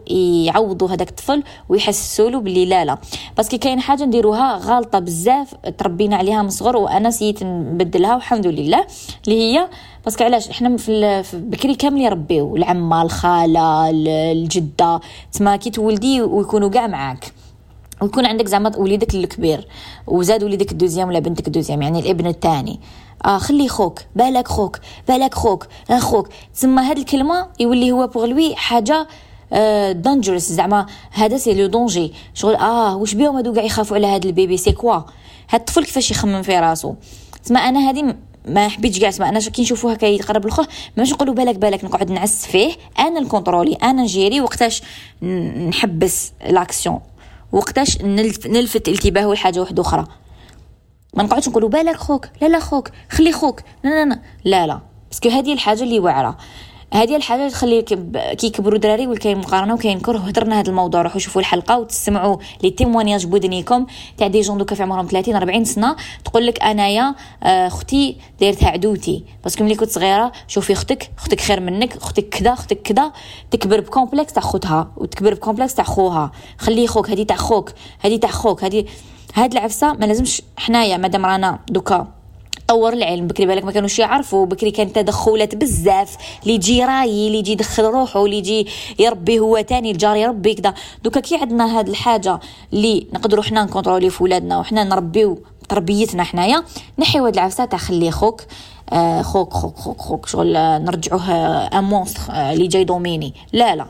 [0.46, 2.98] يعوضوا هذاك الطفل ويحسسوا له باللي لا لا.
[3.38, 8.48] parce que كاين حاجة نديروها غلطه بزاف تربينا عليها من صغر وأنا سيت نبدلها والحمد
[8.48, 8.86] لله.
[9.28, 9.67] اللي هي
[10.06, 12.56] parce que علاش؟ إحنا في بكري كامل يربيو.
[12.56, 13.89] العمه الخاله
[14.32, 15.00] الجدة.
[15.32, 17.34] تما كي تولدي ويكونوا كاع معاك.
[18.02, 19.67] ويكون عندك زعما وليدك الكبير.
[20.08, 22.80] وزاد وليدك ال deuxième ولا بنتك ال deuxième يعني الابن الثاني.
[23.26, 28.56] آه خلي خوك بالك خوك بالك خوك أخوك تسمى هاد الكلمة يولي هو pour lui
[28.56, 29.08] حاجة
[29.91, 30.86] dangereuse آه زعما.
[31.12, 34.58] هذا c'est le danger شغل آه واش بيهم هادو كاع يخافوا على هاد ال bébé؟
[34.58, 34.95] c'est quoi
[35.49, 36.93] هاد الطفل كيفاش يخمم في راسو؟
[37.43, 38.15] تسمى أنا هادي
[38.47, 39.30] ما حبيتش كاع تسمى.
[39.30, 42.73] أنا كي نشوفوها كيقرب لخوه ماش نقولوا بالك بالك نقعد نعس فيه.
[42.99, 44.41] أنا نكونترولي أنا نجيري.
[44.41, 44.82] وقتاش
[45.69, 46.99] نحبس l'action.
[47.52, 50.06] وقتاش نلفت انتباهه لحاجة واحدة أخرى.
[51.13, 53.62] ما نقعدش نقولوا بالك خوك لا لا خوك خلي خوك.
[53.84, 54.80] لا لا لا لا, لا.
[55.10, 56.38] parce que هذه الحاجة اللي واعرة.
[56.93, 61.41] هذه الحاجة تخلي كي يكبروا دراري وكاين مقارنه وكاين كره هضرنا هذا الموضوع روحوا شوفوا
[61.41, 63.86] الحلقة وتسمعوا les témoignages بودنيكم.
[64.17, 65.95] تاع des gens دوكا في عمرهم 30 40 سنة.
[66.26, 69.23] تقول لك أنايا آه، أختي دايرتها عدوتي.
[69.43, 73.12] parce que ملي كنت صغيرة شوفي أختك أختك خير منك أختك كذا أختك كذا.
[73.52, 76.32] تكبر ب complexe تاع خوتها وتكبر ب complexe تاع خوها.
[76.58, 78.86] خلي خوك هذه تاع خوك هذه تاع خوك هذه
[79.34, 82.08] هاد العفسة ما لازمش حنايا مادام رانا دوكا
[82.67, 86.17] طور العلم بكري بالك ما كانوش يعرفوا بكري كان تدخلات بزاف.
[86.43, 88.67] اللي يجي راي اللي يجي يدخل روحه اللي يجي
[89.00, 92.39] يربي هو تاني الجار يربي كذا دوكا كي عندنا هاد الحاجة
[92.74, 96.63] اللي نقدروا حنا نكونترولي في ولادنا وحنا نربيو تربيتنا حنايا
[97.00, 98.41] نحيو هاد العفسة تاع خلي خوك.
[98.89, 100.26] آه خوك خوك خوك خوك.
[100.28, 101.32] شغل نرجعوه
[101.67, 103.34] un monstre آه اللي جاي dominer.
[103.54, 103.86] لا لا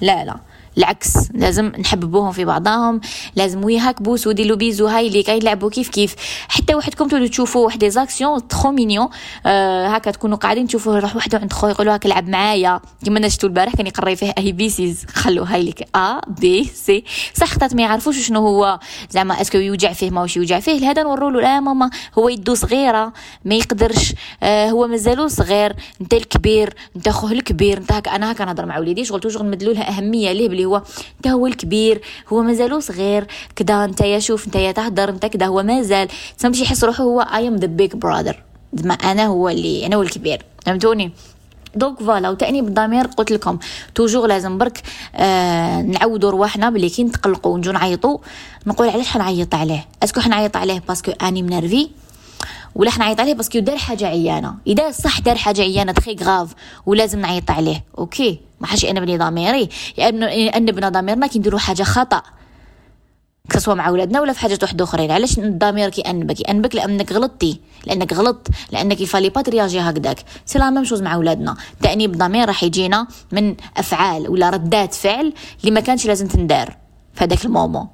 [0.00, 0.36] لا لا.
[0.78, 3.00] العكس لازم نحببوهم في بعضهم
[3.36, 6.14] لازم وياك بوس وديروا bisou هاي اللي كاين يلعبوا كيف كيف.
[6.48, 9.08] حتى وحدكم تولوا تشوفوا واحد des actions trop mignonnes
[9.46, 12.80] آه هكا تكونوا قاعدين تشوفوا روح وحده عند خويا يقولوا هاك لعب معايا.
[13.04, 17.82] كيما أنا شفتو البارح كان يقري فيه ABCs خلوا هاي لك ABC صح خطأت ما
[17.82, 18.78] يعرفوش شنو هو.
[19.10, 20.78] زعما est-ce que يوجع فيه ما واش يوجع فيه.
[20.78, 23.12] لهذا نوروا له لا ماما هو يدو صغيرة
[23.44, 24.14] ما يقدرش.
[24.42, 28.78] آه هو مازالو صغير انت الكبير انت خوه الكبير انت هكا أنا هكا نهضر مع
[28.78, 30.82] وليدي شغل toujours نمدلو لها أهمية ليه بلي هو
[31.16, 33.26] انت هو الكبير هو مازالو صغير
[33.56, 36.08] كدا انت يا شوف انت يا تهدر انت كدا هو مازال.
[36.38, 38.42] تسمى يحس روحه هو I am the big brother
[38.84, 40.42] ما أنا هو اللي أنا هو الكبير.
[40.66, 41.12] فهمتوني؟
[41.74, 43.58] donc voilà وتأنيب الضمير قلت لكم.
[43.94, 44.82] toujours لازم برك
[45.14, 48.18] آه نعودوا رواحنا بلي كي نتقلقوا ونجو نعيطوا
[48.66, 51.88] نقول علاش حنعيط عليه؟ est-ce que حنعيط عليه parce que أني منرفي
[52.76, 54.54] ولا حنعيط عليه parce que دار حاجة عيانة.
[54.66, 56.54] إذا صح دار حاجة عيانة très grave
[56.86, 57.84] ولازم نعيط عليه.
[57.98, 58.40] okay.
[58.60, 59.68] ما حاجة أنا بني ضميري.
[59.96, 62.22] يعني بنا ضميرنا كي نديرو حاجة خطأ.
[63.56, 65.10] سواء مع ولادنا ولا في حاجات واحدة أخرين.
[65.10, 67.60] علاش الضمير كيأنبك يأنبك لأنك غلطتي.
[67.86, 70.18] لأنك غلط لأنك il fallait pas réagir هكذاك.
[70.46, 71.56] c'est la même chose مع ولادنا.
[71.82, 76.76] تأنيب الضمير راح يجينا من أفعال ولا ردات فعل اللي ما كانش لازم تندار.
[77.14, 77.88] في هذاك ال moment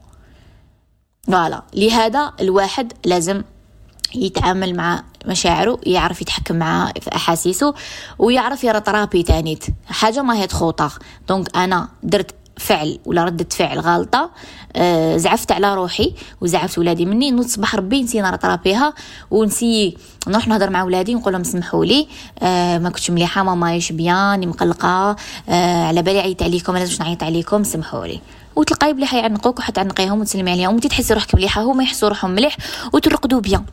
[1.23, 1.63] voilà.
[1.75, 3.43] لهذا الواحد لازم
[4.15, 7.75] يتعامل مع مشاعره يعرف يتحكم مع أحاسيسه
[8.19, 10.91] ويعرف يراطرابي تانيت حاجة ما هي تخوطه
[11.29, 14.31] donc أنا درت فعل ولا ردة فعل غلطة
[14.77, 17.31] آه زعفت على روحي وزعفت ولادي مني.
[17.31, 18.95] نوض صباح ربي نسي نطرابيها
[19.31, 19.97] ونسي
[20.29, 22.09] نروح نهضر مع ولادي ونقول لهم سمحوا لي
[22.43, 25.17] آه ما كنتش مليحة ماما ماهيش bien مقلقة
[25.49, 28.21] آه على بالي عيط عليكم لازمش نعيط عليكم سمحوا لي.
[28.57, 32.57] وتلقاي بلي حيعنقوك وحتعنقيهم وتسلمي عليهم وانت تحسي روحك مليحة هما يحسوا روحهم مليح
[32.93, 33.65] وترقدوا bien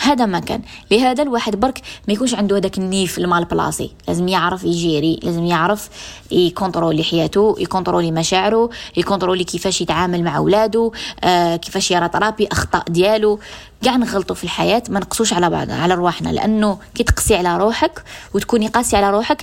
[0.00, 0.62] هذا ما كان.
[0.90, 3.90] لهذا الواحد برك ما يكونش عنده هذاك النيف mal placé.
[4.08, 5.88] لازم يعرف يجيري لازم يعرف
[6.30, 10.90] يكونترولي حياته يكونترولي مشاعره يكونترولي كيفاش يتعامل مع اولاده
[11.24, 13.40] آه كيفاش يراطرابي أخطاء ديالو.
[13.82, 16.28] كاع نغلطوا في الحياة ما نقصوش على بعض على رواحنا.
[16.28, 18.02] لأنه كي تقسي على روحك
[18.34, 19.42] وتكوني قاسي على روحك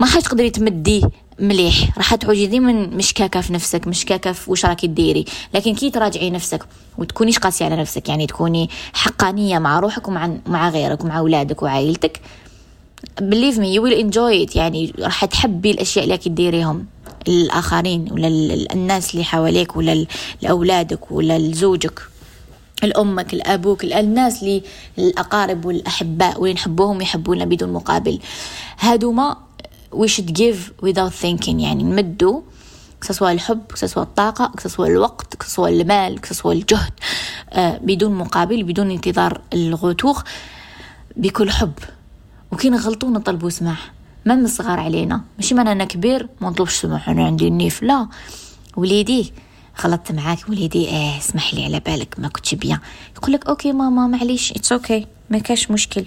[0.00, 1.02] ما حاش تقدري تمدي
[1.38, 1.98] مليح.
[1.98, 5.24] راح تعوجي ديما مشكاكة في نفسك مشكاكة في واش راكي ديري.
[5.54, 6.64] لكن كي تراجعي نفسك
[6.98, 12.20] وتكونيش قاسية على نفسك يعني تكوني حقانية مع روحك ومع مع غيرك ومع اولادك وعائلتك
[13.20, 14.56] me you will enjoy it.
[14.56, 16.86] يعني راح تحبي الأشياء اللي ديريهم.
[17.28, 18.28] الآخرين ولا
[18.72, 20.06] الناس اللي حواليك ولا
[20.42, 22.00] لاولادك ولا لزوجك
[22.84, 24.62] الأمك الأبوك الناس اللي
[24.98, 28.18] الأقارب والأحباء واللي نحبوهم يحبونا بدون مقابل.
[28.78, 29.36] هادوما
[29.92, 32.42] we should give without thinking يعني نمدو
[33.00, 36.92] كسوا الحب كسوا الطاقة كسوا الوقت كسوا المال كسوا الجهد
[37.50, 40.22] آه بدون مقابل بدون انتظار الغتوغ
[41.16, 41.72] بكل حب.
[42.52, 43.92] وكي نغلطو نطلبو سماح.
[44.26, 45.24] ما من الصغار علينا.
[45.38, 47.08] ماشي معنى أنا كبير ما نطلبش سماح.
[47.08, 48.08] أنا عندي النيف لا.
[48.76, 49.32] وليدي
[49.82, 50.88] غلطت معاك وليدي.
[50.88, 52.78] إيه اسمح لي على بالك ما كنتش بيان.
[53.16, 56.04] يقول لك OK ماما معليش it's OK ما كاش مشكل.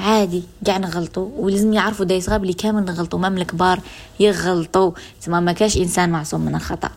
[0.00, 3.80] عادي قاع نغلطوا ولازم يعرفوا داي صغار بلي كامل نغلطوا même الكبار
[4.20, 6.90] يغلطوا تما ما كاش إنسان معصوم من الخطأ.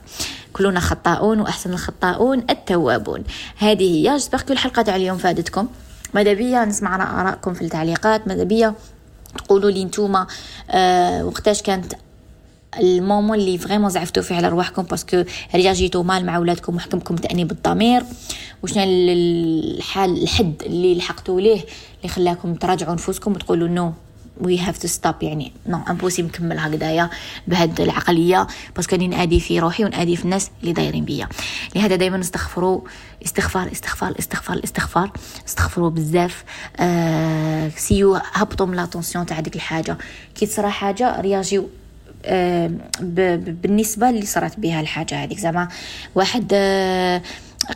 [0.54, 3.24] كلنا خطاؤون وأحسن الخطاؤون التوابون.
[3.58, 4.16] هذه هي.
[4.16, 5.68] j'espère الحلقة تاع اليوم فادتكم.
[6.14, 8.28] ماذا بيا؟ نسمع ارائكم في التعليقات.
[8.28, 8.74] ماذا بيا؟
[9.46, 10.28] تقولوا لي نتوما
[10.70, 11.94] آه وقتاش كانت
[12.80, 15.24] ال moment اللي vraiment زعفتوا فيه على رواحكم parce que
[15.56, 18.04] réagi تو mal مع ولادكم وحكمكم تأنيب الضمير.
[18.64, 21.62] وشنو الحال الحد اللي لحقتوا ليه
[21.98, 23.94] اللي خلاكم تراجعوا نفوسكم وتقولوا no
[24.42, 27.10] we have to stop يعني non impossible نكمل هكذايا
[27.48, 28.48] بهاد العقلية.
[28.76, 31.30] parce que راني نأدي في روحي ونأدي في الناس اللي دايرين بيا.
[31.76, 32.82] لهذا دائما نستغفروا
[33.26, 35.12] استغفار استغفار استغفار استغفار.
[35.48, 36.44] استغفروا بزاف.
[36.78, 39.98] essayez هبطوا من la tension تاع ديك الحاجة.
[40.36, 41.70] كي تصرا حاجة réagi يو.
[43.00, 45.40] بالنسبة اللي صارت بها الحاجة هذيك.
[45.40, 45.68] زعما
[46.16, 47.22] واحد آه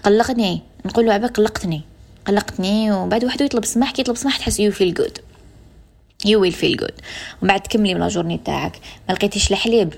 [0.03, 1.81] قلقني نقول له عباك قلقتني.
[2.25, 5.17] قلقتني وبعد واحد يطلب سماح كي يطلب سماح تحس you feel good
[6.25, 6.91] you will feel good
[7.41, 8.79] ومن بعد تكملي من journée تاعك.
[9.09, 9.93] ما لقيتيش الحليب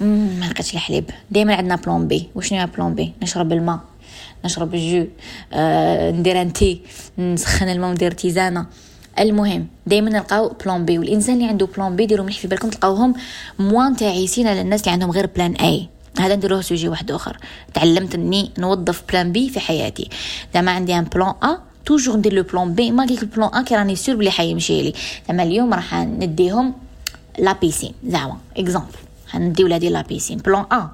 [0.00, 3.80] ما لقيتش الحليب دائما عندنا plan B وشنو plan B نشرب الماء.
[4.44, 5.06] نشرب الجو.
[5.52, 6.80] آه ندير انتي
[7.18, 8.66] نسخن الماء وندير tisane
[9.20, 13.14] المهم دائما نلقاو plan B والإنسان اللي عنده plan B ديروا مليح في بالكم تلقاوهم
[13.58, 15.88] moins تعيسين على الناس اللي عندهم غير plan A
[16.20, 17.36] هذا نديروه sujet واحد آخر.
[17.74, 20.08] تعلمت إني نوظف plan B في حياتي.
[20.54, 23.62] زعما عندي un plan A toujours ندير le plan B ما قلت ال plan A
[23.62, 24.92] كي راني sûre بلي حيمشي لي.
[25.28, 26.74] زعما اليوم راح نديهم
[27.38, 28.88] la piscine زعما exemple
[29.34, 30.90] ندي ولادي la piscine plan A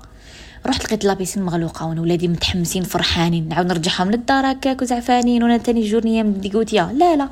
[0.66, 3.48] رحت لقيت la piscine مغلوقة وأنا ولادي متحمسين فرحانين.
[3.48, 7.28] نعاود نرجعهم للدار هكاك وزعفانين وأنا تاني journée م dégoûté يا لا لا.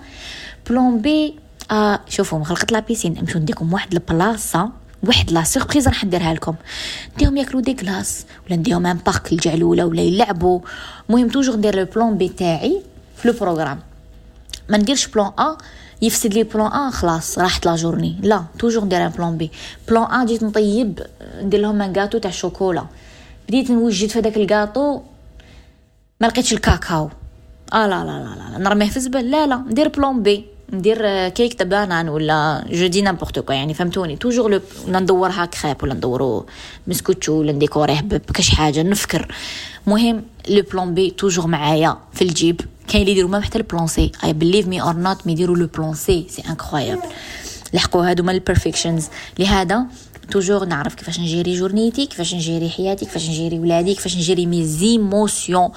[0.68, 1.34] plan B.
[1.70, 4.70] آه شوفوا غلقت la piscine نمشيو نديكم واحد البلاصة
[5.02, 6.54] واحد la surprise راح نديرها لكم.
[7.14, 10.60] نديهم ياكلوا des glaces ولا نديهم un parc الجعلوله ولا يلعبوا.
[11.08, 12.82] المهم toujours ندير le plan B تاعي
[13.16, 13.80] في le programme.
[14.68, 15.56] ما نديرش plan A
[16.02, 18.16] يفسد لي plan A خلاص راحت la journée.
[18.22, 19.50] لا toujours ندير un plan B.
[19.88, 21.00] plan A جيت نطيب
[21.42, 22.86] ندير لهم un gâteau تاع الشوكولا.
[23.48, 25.00] بديت نوجد في هذاك الكاطو
[26.20, 27.10] ما لقيتش الكاكاو.
[27.72, 30.44] آه لا لا لا لا نرميه في الزبل لا لا ندير plan B.
[30.72, 35.44] ندير كيك تاع banane ولا je dis n'importe quoi يعني فهمتوني؟ toujours لو ولا ندورها
[35.44, 36.46] كريب ولا ندورو
[36.86, 39.34] مسكوتشو ولا ن décoré يه بكاش حاجة نفكر.
[39.86, 42.60] مهم le plan B toujours معايا في الجيب.
[42.88, 44.12] كاين اللي يديروا ما حتى ال plan C.
[44.24, 46.26] et believe me or not mais يديروا le plan C.
[46.28, 47.02] c'est incroyable
[47.74, 49.84] لحقوا هادو مال ال perfections لهذا
[50.30, 53.94] toujours نعرف كيفاش ن gérer journée تي كيفاش ن gérer حياتي كيفاش ن gérer ولادي
[53.94, 55.68] كيفاش ن gérer mes émotions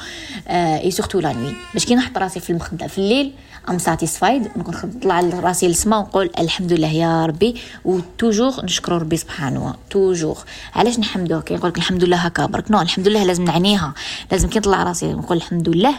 [0.47, 3.31] et surtout la nuit باش كي نحط راسي في المخدة في الليل
[3.69, 7.55] I'm satisfied نكون نطلع راسي للسما ونقول الحمد لله يا ربي.
[7.85, 9.73] و toujours نشكرو ربي سبحانه.
[9.89, 10.37] toujours
[10.75, 13.93] علاش نحمدوه؟ كي نقول الحمد لله هكا برك non الحمد لله لازم نعنيها.
[14.31, 15.95] لازم كي نطلع راسي نقول الحمد لله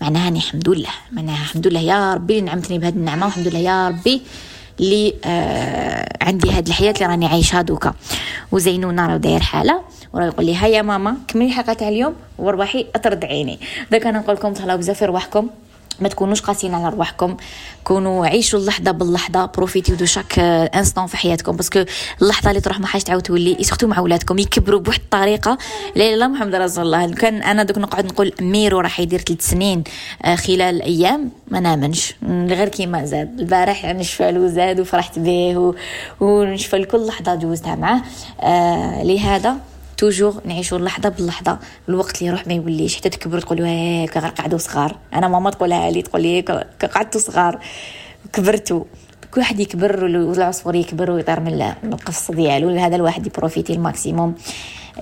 [0.00, 3.58] معناها أني الحمد لله معناها الحمد لله يا ربي اللي نعمتني بهذه النعمة والحمد لله
[3.58, 4.22] يا ربي
[4.80, 7.94] اللي آه عندي هاد الحياة اللي راني عايشها دوكا
[8.52, 13.24] وزينونا راه داير حالة وراه يقول لي هيا ماما كملي الحلقة تاع اليوم ورواحي أطرد
[13.24, 13.60] عيني.
[13.90, 15.50] داك أنا نقول لكم تهلاو بزاف في رواحكم
[16.00, 17.36] ما تكونوش قاسيين على رواحكم.
[17.84, 19.46] كونوا عيشوا اللحظة باللحظة.
[19.46, 21.56] profitez de chaque instant في حياتكم.
[21.56, 21.84] parce que
[22.22, 23.56] اللحظة اللي تروح ما حاجة تعاود تولي.
[23.60, 24.38] surtout مع ولادكم.
[24.38, 25.58] يكبروا بواحد الطريقة.
[25.96, 29.84] لا لا محمد رسول الله كان أنا دوك نقعد نقول ميرو راح يدير ثلاث سنين
[30.22, 32.14] آه، خلال الأيام ما نامنش.
[32.28, 33.40] غير كيما زاد.
[33.40, 35.74] البارح يعني له زاد وفرحت به
[36.20, 38.02] ونشفى كل لحظة جوزتها معاه.
[38.40, 39.56] آه لهذا
[39.98, 41.58] toujours نعيشوا اللحظة باللحظة.
[41.88, 42.96] الوقت اللي يروح ما يوليش.
[42.96, 44.96] حتى تكبروا تقولوا هيك غير قعدوا صغار.
[45.14, 46.40] أنا ماما تقولها لي تقول لي
[46.94, 47.58] قعدتوا صغار.
[48.32, 48.84] كبرتوا.
[49.34, 52.70] كل واحد يكبر والعصفور يكبر ويطير من القفص ديالو.
[52.70, 54.34] لهذا الواحد ي profiter ال maximum.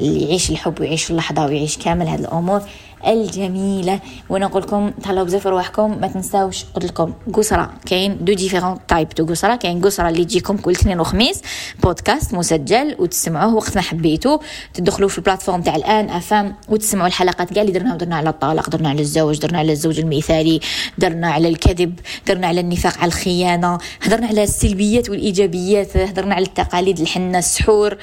[0.00, 2.62] اللي يعيش الحب ويعيش اللحظة ويعيش كامل هذه الأمور
[3.06, 4.00] الجميلة.
[4.28, 9.08] وأنا نقول لكم تهلاو بزاف رواحكم ما تنساوش قلت لكم قسرة كاين deux différents types
[9.08, 11.42] de قسرة كاين قسرة اللي تجيكم كل اثنين وخميس
[11.82, 14.38] بودكاست مسجل وتسمعوه وقت ما حبيتوا
[14.74, 17.52] تدخلوا في البلاتفورم تاع الآن أفام وتسمعوا الحلقات.
[17.52, 20.60] كاع اللي درناها درنا على الطلاق درنا على الزواج درنا على الزوج المثالي
[20.98, 27.00] درنا على الكذب درنا على النفاق على الخيانة هدرنا على السلبيات والإيجابيات هدرنا على التقاليد
[27.00, 27.96] الحنة السحور.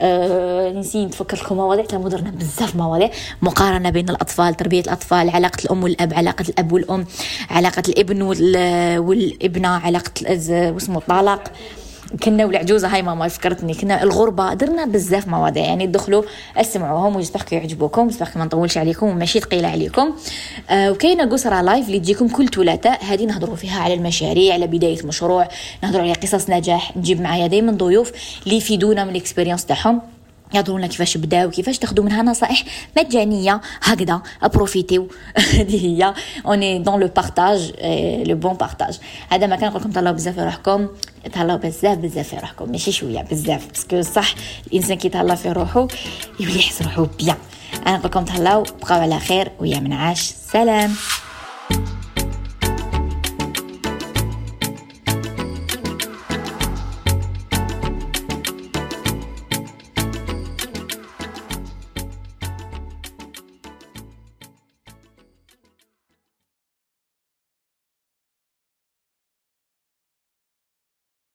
[0.00, 1.84] آه نتفكر لكم مواضيع.
[1.84, 3.10] تاع درنا بزاف مواضيع.
[3.42, 7.06] مقارنة بين الأطفال تربية الأطفال علاقة الأم والأب علاقة الأب والأم
[7.50, 8.22] علاقة الابن
[8.98, 10.12] والابنة علاقة
[10.74, 11.52] واسمه الطلاق.
[12.22, 16.22] كنا والعجوزه هاي ماما فكرتني كنا الغربة درنا بزاف مواضيع يعني دخلوا
[16.56, 20.14] اسمعوهم ويسبق يعجبوكم يسبق ما نطولش عليكم وماشي ثقيله عليكم.
[20.70, 25.06] آه وكاينة قسرة live اللي تجيكم كل ثلاثاء هذه نهضروا فيها على المشاريع على بداية
[25.06, 25.48] مشروع
[25.82, 28.12] نهضروا على قصص نجاح نجيب معايا دائما ضيوف
[28.44, 30.17] اللي يفيدونا من ال experience تاعهم.
[30.54, 32.64] لنا كيفاش بداو كيفاش تاخذوا منها نصائح
[32.96, 33.60] مجانية.
[33.82, 35.08] هكذا profitez
[35.54, 36.14] هذه هي.
[36.46, 37.72] on est dans le partage
[38.28, 38.98] le bon partage
[39.30, 40.88] هذا ما كان لكم تهلاو بزاف في روحكم.
[41.32, 42.72] تهلاو بزاف بزاف في روحكم.
[42.72, 43.68] ماشي شوية بزاف.
[43.68, 44.34] parce que صح
[44.66, 45.88] الإنسان كي تهلا في روحو
[46.40, 47.36] يولي يحس روحو bien
[47.86, 50.20] أنا نقول لكم تهلاو بقاو على خير ويا منعاش.
[50.52, 50.94] سلام.